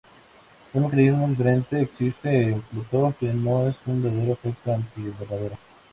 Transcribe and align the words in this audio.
Un 0.73 0.83
mecanismo 0.85 1.27
diferente 1.27 1.79
existe 1.79 2.49
en 2.53 2.61
Plutón, 2.63 3.13
que 3.13 3.31
no 3.35 3.67
es 3.67 3.83
un 3.85 4.01
verdadero 4.01 4.31
efecto 4.33 4.73
anti-invernadero. 4.73 5.55